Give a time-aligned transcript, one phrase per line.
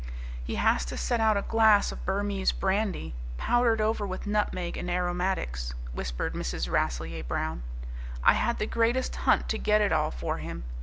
[0.43, 4.89] "He has to set out a glass of Burmese brandy, powdered over with nutmeg and
[4.89, 6.67] aromatics," whispered Mrs.
[6.71, 7.61] Rasselyer Brown.
[8.23, 10.63] "I had the greatest hunt to get it all for him.